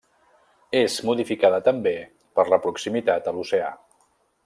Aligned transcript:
És 0.79 0.95
modificada 1.09 1.59
també 1.69 1.93
per 2.39 2.47
la 2.55 2.59
proximitat 2.67 3.33
a 3.33 3.35
l'oceà. 3.39 3.73